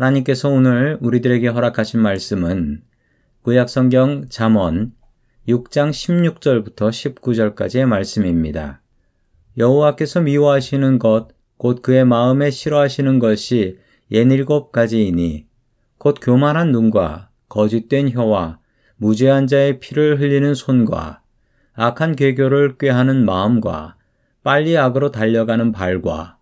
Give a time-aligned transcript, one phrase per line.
[0.00, 2.80] 하나님께서 오늘 우리들에게 허락하신 말씀은
[3.42, 4.92] 구약 성경 잠언
[5.46, 8.80] 6장 16절부터 19절까지의 말씀입니다.
[9.58, 11.28] 여호와께서 미워하시는 것,
[11.58, 13.78] 곧 그의 마음에 싫어하시는 것이
[14.10, 15.46] 예닐곱 가지이니,
[15.98, 18.58] 곧 교만한 눈과 거짓된 혀와
[18.96, 21.20] 무죄한 자의 피를 흘리는 손과
[21.74, 23.96] 악한 괴교를 꾀하는 마음과
[24.42, 26.38] 빨리 악으로 달려가는 발과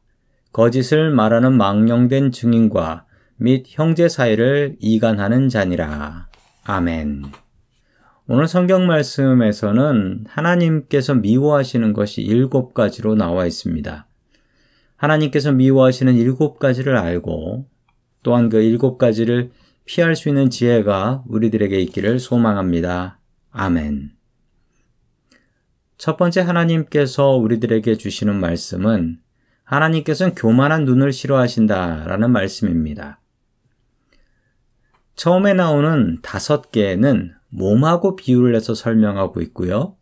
[0.52, 3.07] 거짓을 말하는 망령된 증인과
[3.38, 6.29] 및 형제 사이를 이간하는 자니라.
[6.65, 7.23] 아멘.
[8.27, 14.06] 오늘 성경 말씀에서는 하나님께서 미워하시는 것이 일곱 가지로 나와 있습니다.
[14.96, 17.66] 하나님께서 미워하시는 일곱 가지를 알고
[18.24, 19.52] 또한 그 일곱 가지를
[19.84, 23.20] 피할 수 있는 지혜가 우리들에게 있기를 소망합니다.
[23.52, 24.10] 아멘.
[25.96, 29.20] 첫 번째 하나님께서 우리들에게 주시는 말씀은
[29.62, 33.20] 하나님께서는 교만한 눈을 싫어하신다 라는 말씀입니다.
[35.19, 39.97] 처음에 나오는 다섯 개는 몸하고 비유를 해서 설명하고 있고요.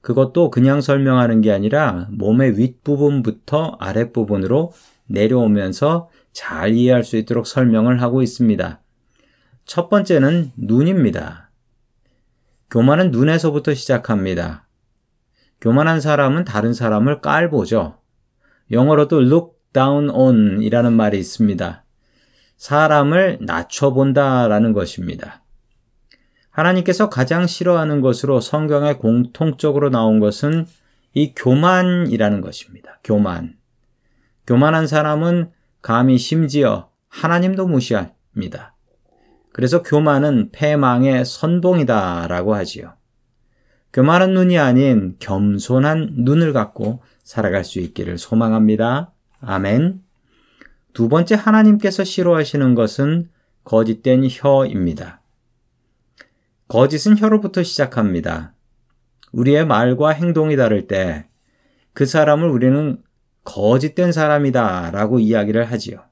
[0.00, 4.72] 그것도 그냥 설명하는 게 아니라 몸의 윗부분부터 아랫부분으로
[5.06, 8.82] 내려오면서 잘 이해할 수 있도록 설명을 하고 있습니다.
[9.66, 11.52] 첫 번째는 눈입니다.
[12.68, 14.66] 교만은 눈에서부터 시작합니다.
[15.60, 17.98] 교만한 사람은 다른 사람을 깔보죠.
[18.72, 21.85] 영어로도 look down on 이라는 말이 있습니다.
[22.56, 25.42] 사람을 낮춰본다라는 것입니다.
[26.50, 30.66] 하나님께서 가장 싫어하는 것으로 성경에 공통적으로 나온 것은
[31.12, 32.98] 이 교만이라는 것입니다.
[33.04, 33.56] 교만.
[34.46, 35.50] 교만한 사람은
[35.82, 38.74] 감히 심지어 하나님도 무시합니다.
[39.52, 42.94] 그래서 교만은 패망의 선봉이다라고 하지요.
[43.92, 49.12] 교만한 눈이 아닌 겸손한 눈을 갖고 살아갈 수 있기를 소망합니다.
[49.40, 50.05] 아멘.
[50.96, 53.28] 두 번째 하나님께서 싫어하시는 것은
[53.64, 55.20] 거짓된 혀입니다.
[56.68, 58.54] 거짓은 혀로부터 시작합니다.
[59.32, 61.26] 우리의 말과 행동이 다를 때
[61.96, 63.02] 그 사람을 우리는
[63.44, 66.04] 거짓된 사람이다 라고 이야기를 하지요.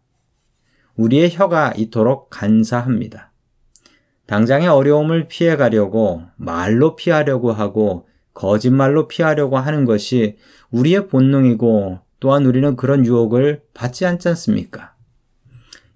[0.96, 3.32] 우리의 혀가 이토록 간사합니다.
[4.26, 10.38] 당장의 어려움을 피해 가려고 말로 피하려고 하고 거짓말로 피하려고 하는 것이
[10.70, 14.94] 우리의 본능이고 또한 우리는 그런 유혹을 받지 않지 않습니까?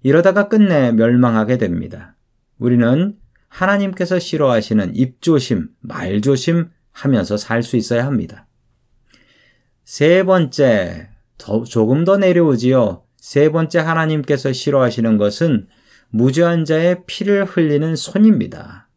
[0.03, 2.15] 이러다가 끝내 멸망하게 됩니다.
[2.59, 3.17] 우리는
[3.47, 8.45] 하나님께서 싫어하시는 입조심, 말조심 하면서 살 수 있어야 합니다.
[9.83, 13.01] 세 번째, 더, 조금 더 내려오지요.
[13.17, 15.67] 세 번째 하나님께서 싫어하시는 것은
[16.09, 18.87] 무죄한 자의 피를 흘리는 손입니다.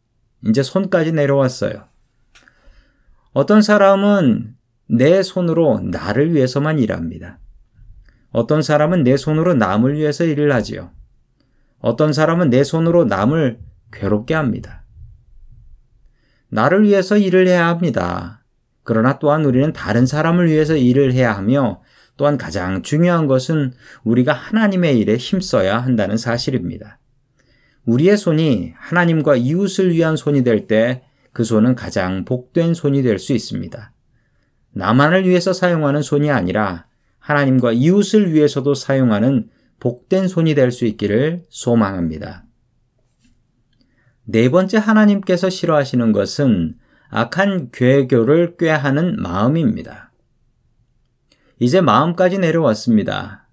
[0.47, 1.89] 이제 손까지 내려왔어요.
[3.33, 4.55] 어떤 사람은
[4.93, 7.39] 내 손으로 나를 위해서만 일합니다.
[8.31, 10.91] 어떤 사람은 내 손으로 남을 위해서 일을 하지요.
[11.79, 13.59] 어떤 사람은 내 손으로 남을
[13.93, 14.85] 괴롭게 합니다.
[16.49, 18.45] 나를 위해서 일을 해야 합니다.
[18.85, 21.83] 그러나 또한 우리는 다른 사람을 위해서 일을 해야 하며
[22.17, 23.73] 또한 가장 중요한 것은
[24.05, 26.99] 우리가 하나님의 일에 힘써야 한다는 사실입니다.
[27.87, 33.33] 우리의 손이 하나님과 이웃을 위한 손이 될 때 그 손은 가장 복된 손이 될 수
[33.33, 33.92] 있습니다.
[34.73, 36.87] 나만을 위해서 사용하는 손이 아니라
[37.19, 39.49] 하나님과 이웃을 위해서도 사용하는
[39.81, 42.45] 복된 손이 될 수 있기를 소망합니다.
[44.25, 46.77] 네 번째 하나님께서 싫어하시는 것은
[47.09, 50.13] 악한 괴교를 꾀하는 마음입니다.
[51.59, 53.49] 이제 마음까지 내려왔습니다.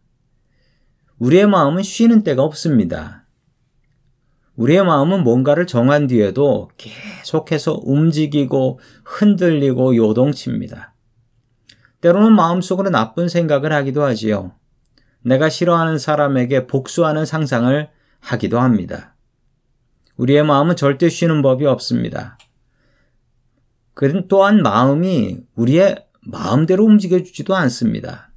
[1.18, 3.26] 우리의 마음은 쉬는 때가 없습니다.
[4.56, 10.94] 우리의 마음은 뭔가를 정한 뒤에도 계속해서 움직이고 흔들리고 요동칩니다.
[12.02, 14.54] 때로는 마음속으로 나쁜 생각을 하기도 하지요.
[15.22, 17.90] 내가 싫어하는 사람에게 복수하는 상상을
[18.22, 19.16] 하기도 합니다.
[20.18, 22.38] 우리의 마음은 절대 쉬는 법이 없습니다.
[23.94, 28.32] 그 또한 마음이 우리의 마음대로 움직여주지도 않습니다.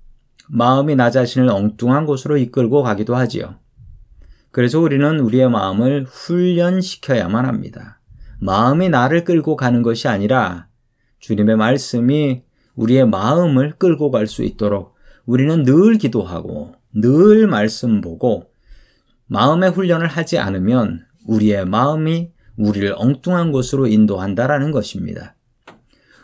[0.48, 3.56] 마음이 나 자신을 엉뚱한 곳으로 이끌고 가기도 하지요.
[4.50, 8.00] 그래서 우리는 우리의 마음을 훈련시켜야만 합니다.
[8.40, 10.68] 마음이 나를 끌고 가는 것이 아니라
[11.20, 12.42] 주님의 말씀이
[12.76, 14.94] 우리의 마음을 끌고 갈 수 있도록
[15.26, 18.50] 우리는 늘 기도하고 늘 말씀 보고
[19.26, 25.34] 마음의 훈련을 하지 않으면 우리의 마음이 우리를 엉뚱한 곳으로 인도한다라는 것입니다.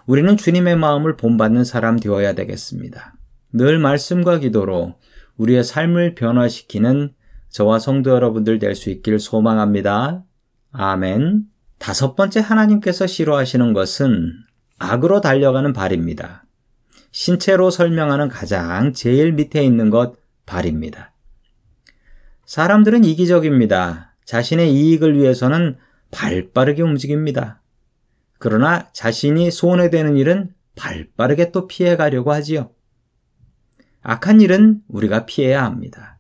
[0.06, 3.14] 우리는 주님의 마음을 본받는 사람 되어야 되겠습니다.
[3.52, 4.94] 늘 말씀과 기도로
[5.36, 7.12] 우리의 삶을 변화시키는
[7.50, 10.24] 저와 성도 여러분들 될 수 있기를 소망합니다.
[10.72, 11.44] 아멘.
[11.78, 14.32] 다섯 번째 하나님께서 싫어하시는 것은
[14.78, 16.44] 악으로 달려가는 발입니다.
[17.10, 20.16] 신체로 설명하는 가장 제일 밑에 있는 것
[20.46, 21.12] 발입니다.
[22.46, 24.16] 사람들은 이기적입니다.
[24.24, 25.78] 자신의 이익을 위해서는
[26.10, 27.60] 발 빠르게 움직입니다.
[28.38, 32.70] 그러나 자신이 손해되는 일은 발 빠르게 또 피해가려고 하지요.
[34.02, 36.18] 악한 일은 우리가 피해야 합니다.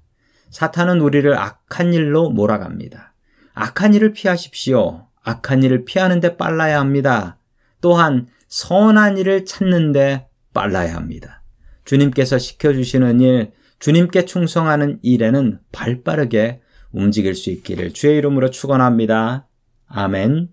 [0.50, 3.14] 사탄은 우리를 악한 일로 몰아갑니다.
[3.54, 5.06] 악한 일을 피하십시오.
[5.22, 7.38] 악한 일을 피하는데 빨라야 합니다.
[7.80, 11.42] 또한 선한 일을 찾는데 빨라야 합니다.
[11.84, 16.60] 주님께서 시켜주시는 일, 주님께 충성하는 일에는 발 빠르게
[16.90, 19.46] 움직일 수 있기를 주의 이름으로 축원합니다.
[19.86, 20.48] 아멘.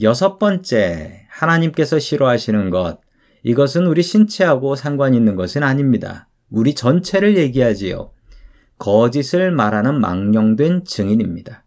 [0.00, 3.00] 여섯 번째, 하나님께서 싫어하시는 것.
[3.42, 6.28] 이것은 우리 신체하고 상관 있는 것은 아닙니다.
[6.50, 8.12] 우리 전체를 얘기하지요.
[8.78, 11.64] 거짓을 말하는 망령된 증인입니다.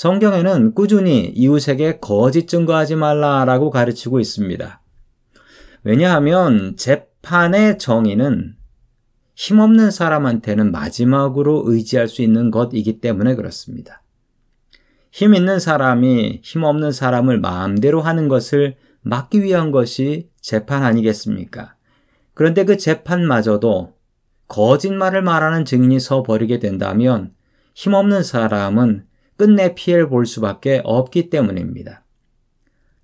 [0.00, 4.80] 성경에는 꾸준히 이웃에게 거짓 증거하지 말라라고 가르치고 있습니다.
[5.82, 8.56] 왜냐하면 재판의 정의는
[9.34, 14.02] 힘없는 사람한테는 마지막으로 의지할 수 있는 것이기 때문에 그렇습니다.
[15.12, 21.74] 힘 있는 사람이 힘없는 사람을 마음대로 하는 것을 막기 위한 것이 재판 아니겠습니까?
[22.32, 23.92] 그런데 그 재판마저도
[24.48, 27.34] 거짓말을 말하는 증인이 서 버리게 된다면
[27.74, 29.09] 힘없는 사람은
[29.40, 32.04] 끝내 피해를 볼 수밖에 없기 때문입니다.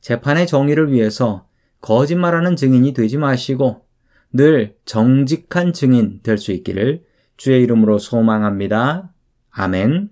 [0.02, 1.48] 재판의 정의를 위해서
[1.80, 3.86] 거짓말하는 증인이 되지 마시고
[4.34, 7.06] 늘 정직한 증인 될 수 있기를
[7.38, 9.14] 주의 이름으로 소망합니다.
[9.48, 10.10] 아멘.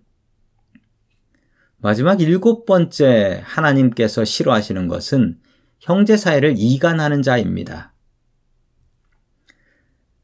[1.77, 5.39] 마지막 일곱 번째 하나님께서 싫어하시는 것은
[5.79, 7.93] 형제 사이를 이간하는 자입니다.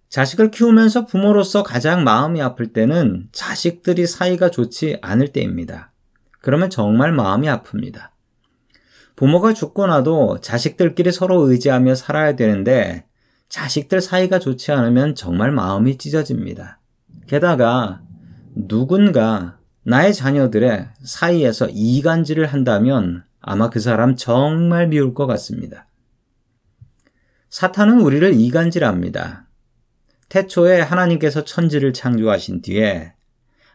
[0.08, 5.89] 자식을 키우면서 부모로서 가장 마음이 아플 때는 자식들이 사이가 좋지 않을 때입니다.
[6.40, 8.10] 그러면 정말 마음이 아픕니다.
[9.16, 13.04] 부모가 죽고 나도 자식들끼리 서로 의지하며 살아야 되는데
[13.48, 16.80] 자식들 사이가 좋지 않으면 정말 마음이 찢어집니다.
[17.26, 18.00] 게다가
[18.54, 25.86] 누군가 나의 자녀들의 사이에서 이간질을 한다면 아마 그 사람 정말 미울 것 같습니다.
[27.50, 29.48] 사탄은 우리를 이간질합니다.
[30.28, 33.14] 태초에 하나님께서 천지를 창조하신 뒤에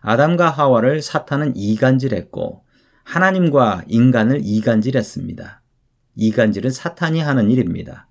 [0.06, 2.64] 아담과 하와를 사탄은 이간질했고
[3.04, 5.64] 하나님과 인간을 이간질했습니다.
[6.16, 8.08] 이간질은 사탄이 하는 일입니다.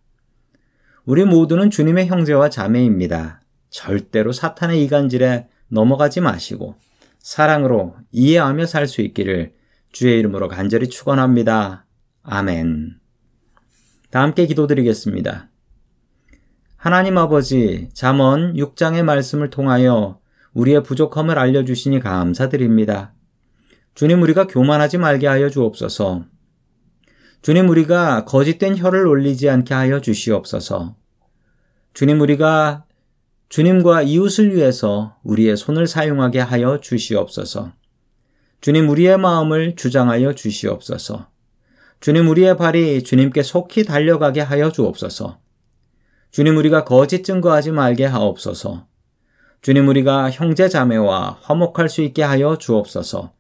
[1.05, 3.41] 우리 모두는 주님의 형제와 자매입니다.
[3.71, 6.75] 절대로 사탄의 이간질에 넘어가지 마시고
[7.21, 9.55] 사랑으로 이해하며 살 수 있기를
[9.93, 11.87] 주의 이름으로 간절히 축원합니다.
[12.25, 12.99] 아멘.
[14.11, 15.49] 다 함께 기도드리겠습니다.
[16.77, 20.19] 하나님 아버지, 잠언 6장의 말씀을 통하여
[20.55, 23.13] 우리의 부족함을 알려주시니 감사드립니다.
[23.95, 26.25] 주님 우리가 교만하지 말게 하여 주옵소서.
[27.43, 30.97] 주님 우리가 거짓된 혀를 올리지 않게 하여 주시옵소서.
[31.93, 32.87] 주님 우리가
[33.51, 37.73] 주님과 이웃을 위해서 우리의 손을 사용하게 하여 주시옵소서.
[38.61, 41.29] 주님 우리의 마음을 주장하여 주시옵소서.
[42.01, 45.39] 주님 우리의 발이 주님께 속히 달려가게 하여 주옵소서.
[46.31, 48.87] 주님 우리가 거짓 증거하지 말게 하옵소서.
[49.65, 53.33] 주님 우리가 형제 자매와 화목할 수 있게 하여 주옵소서.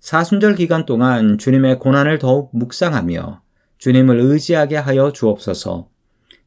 [0.00, 3.42] 사순절 기간 동안 주님의 고난을 더욱 묵상하며
[3.76, 5.90] 주님을 의지하게 하여 주옵소서.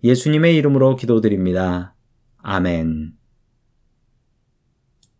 [0.04, 1.94] 예수님의 이름으로 기도드립니다.
[2.40, 3.21] 아멘.